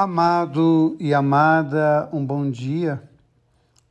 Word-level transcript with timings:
Amado 0.00 0.96
e 1.00 1.12
amada, 1.12 2.08
um 2.12 2.24
bom 2.24 2.48
dia. 2.48 3.02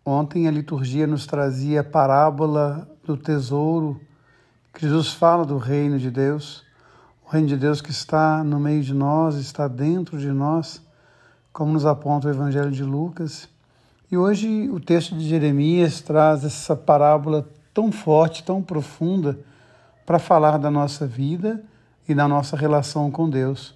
Ontem 0.06 0.48
a 0.48 0.52
liturgia 0.52 1.06
nos 1.06 1.26
trazia 1.26 1.82
a 1.82 1.83
parábola 1.83 2.88
do 3.04 3.18
tesouro, 3.18 4.00
que 4.74 4.80
Jesus 4.80 5.12
fala 5.12 5.46
do 5.46 5.58
reino 5.58 6.00
de 6.00 6.09
Deus, 6.09 6.64
o 7.25 7.30
reino 7.30 7.50
de 7.50 7.58
Deus 7.58 7.82
que 7.82 7.92
está 7.92 8.41
no 8.41 8.57
meio 8.57 8.82
de 8.82 8.93
nós, 8.93 9.36
está 9.36 9.68
dentro 9.68 10.18
de 10.18 10.32
nós, 10.32 10.82
como 11.52 11.74
nos 11.74 11.86
aponta 11.86 12.30
o 12.30 12.32
Evangelho 12.32 12.71
de 12.71 12.86
Lucas. 12.86 13.50
E 14.10 14.16
hoje 14.16 14.70
o 14.70 14.80
texto 14.80 15.14
de 15.14 15.28
Jeremias 15.28 16.00
traz 16.00 16.46
essa 16.46 16.74
parábola 16.74 17.46
tão 17.74 17.92
forte, 17.92 18.46
tão 18.46 18.64
profunda, 18.64 19.38
para 20.05 20.20
falar 20.20 20.58
da 20.58 20.71
nossa 20.71 21.05
vida 21.05 21.62
e 22.08 22.16
da 22.16 22.30
nossa 22.30 22.55
relação 22.55 23.12
com 23.12 23.30
Deus. 23.30 23.76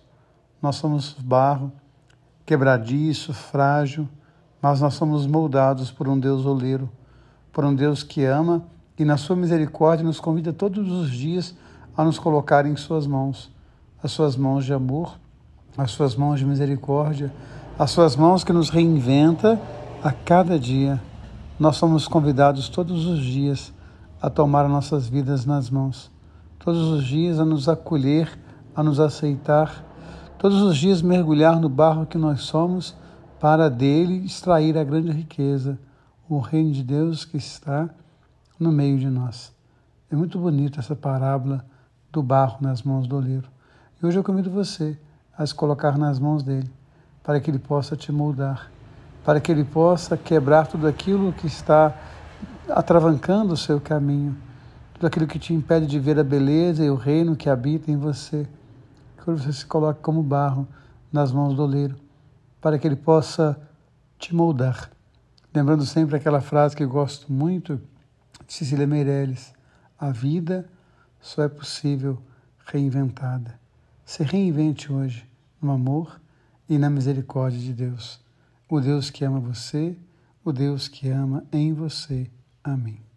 Nós 0.61 0.77
somos 0.77 1.11
barro 1.19 1.73
quebradiço, 2.51 3.33
frágil, 3.33 4.09
mas 4.61 4.81
nós 4.81 4.95
somos 4.95 5.25
moldados 5.25 5.89
por 5.89 6.09
um 6.09 6.19
Deus 6.19 6.45
oleiro, 6.45 6.89
por 7.49 7.63
um 7.63 7.73
Deus 7.73 8.03
que 8.03 8.25
ama 8.25 8.61
e, 8.99 9.05
na 9.05 9.15
sua 9.15 9.37
misericórdia, 9.37 10.05
nos 10.05 10.19
convida 10.19 10.51
todos 10.51 10.91
os 10.91 11.09
dias 11.09 11.55
a 11.95 12.03
nos 12.03 12.19
colocar 12.19 12.65
em 12.65 12.75
Suas 12.75 13.07
mãos, 13.07 13.49
as 14.03 14.11
Suas 14.11 14.35
mãos 14.35 14.65
de 14.65 14.73
amor, 14.73 15.17
as 15.77 15.91
Suas 15.91 16.13
mãos 16.13 16.41
de 16.41 16.45
misericórdia, 16.45 17.31
as 17.79 17.89
Suas 17.91 18.17
mãos 18.17 18.43
que 18.43 18.51
nos 18.51 18.69
reinventa 18.69 19.57
a 20.03 20.11
cada 20.11 20.59
dia. 20.59 21.01
Nós 21.57 21.77
somos 21.77 22.05
convidados 22.05 22.67
todos 22.67 23.05
os 23.05 23.23
dias 23.23 23.73
a 24.21 24.29
tomar 24.29 24.67
nossas 24.67 25.07
vidas 25.07 25.45
nas 25.45 25.69
mãos, 25.69 26.11
todos 26.59 26.81
os 26.89 27.05
dias 27.05 27.39
a 27.39 27.45
nos 27.45 27.69
acolher, 27.69 28.37
a 28.75 28.83
nos 28.83 28.99
aceitar 28.99 29.85
todos 30.41 30.59
os 30.63 30.75
dias 30.75 31.03
mergulhar 31.03 31.59
no 31.59 31.69
barro 31.69 32.07
que 32.07 32.17
nós 32.17 32.41
somos 32.41 32.95
para 33.39 33.69
dele 33.69 34.25
extrair 34.25 34.75
a 34.75 34.83
grande 34.83 35.11
riqueza, 35.11 35.77
o 36.27 36.39
reino 36.39 36.71
de 36.71 36.81
Deus 36.81 37.23
que 37.23 37.37
está 37.37 37.87
no 38.59 38.71
meio 38.71 38.97
de 38.97 39.07
nós. 39.07 39.53
É 40.11 40.15
muito 40.15 40.39
bonita 40.39 40.79
essa 40.79 40.95
parábola 40.95 41.63
do 42.11 42.23
barro 42.23 42.57
nas 42.59 42.81
mãos 42.81 43.05
do 43.05 43.17
oleiro. 43.17 43.47
E 44.01 44.05
hoje 44.07 44.17
eu 44.17 44.23
convido 44.23 44.49
você 44.49 44.97
a 45.37 45.45
se 45.45 45.53
colocar 45.53 45.95
nas 45.95 46.17
mãos 46.17 46.41
dele, 46.41 46.71
para 47.21 47.39
que 47.39 47.51
ele 47.51 47.59
possa 47.59 47.95
te 47.95 48.11
moldar, 48.11 48.71
para 49.23 49.39
que 49.39 49.51
ele 49.51 49.63
possa 49.63 50.17
quebrar 50.17 50.65
tudo 50.65 50.87
aquilo 50.87 51.31
que 51.33 51.45
está 51.45 51.95
atravancando 52.67 53.53
o 53.53 53.57
seu 53.57 53.79
caminho, 53.79 54.35
tudo 54.95 55.05
aquilo 55.05 55.27
que 55.27 55.37
te 55.37 55.53
impede 55.53 55.85
de 55.85 55.99
ver 55.99 56.17
a 56.17 56.23
beleza 56.23 56.83
e 56.83 56.89
o 56.89 56.95
reino 56.95 57.35
que 57.35 57.47
habita 57.47 57.91
em 57.91 57.95
você 57.95 58.47
que 59.21 59.31
você 59.31 59.53
se 59.53 59.65
coloque 59.65 60.01
como 60.01 60.23
barro 60.23 60.67
nas 61.11 61.31
mãos 61.31 61.55
do 61.55 61.63
oleiro, 61.63 61.95
para 62.59 62.77
que 62.77 62.87
ele 62.87 62.95
possa 62.95 63.59
te 64.17 64.33
moldar. 64.35 64.91
Lembrando 65.53 65.85
sempre 65.85 66.15
aquela 66.15 66.41
frase 66.41 66.75
que 66.75 66.83
eu 66.83 66.89
gosto 66.89 67.31
muito 67.31 67.81
de 68.47 68.53
Cecília 68.53 68.87
Meirelles: 68.87 69.53
a 69.99 70.11
vida 70.11 70.67
só 71.19 71.43
é 71.43 71.49
possível 71.49 72.21
reinventada. 72.65 73.59
Se 74.05 74.23
reinvente 74.23 74.91
hoje 74.91 75.29
no 75.61 75.71
amor 75.71 76.19
e 76.67 76.77
na 76.77 76.89
misericórdia 76.89 77.59
de 77.59 77.73
Deus. 77.73 78.19
O 78.69 78.79
Deus 78.79 79.09
que 79.09 79.25
ama 79.25 79.39
você, 79.39 79.97
o 80.43 80.51
Deus 80.51 80.87
que 80.87 81.09
ama 81.09 81.43
em 81.51 81.73
você. 81.73 82.31
Amém. 82.63 83.10